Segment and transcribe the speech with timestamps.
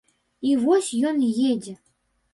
[0.51, 1.21] І вось ён
[1.51, 1.73] едзе.